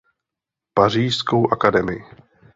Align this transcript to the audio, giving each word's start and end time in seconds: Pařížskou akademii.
Pařížskou 0.73 1.53
akademii. 1.53 2.01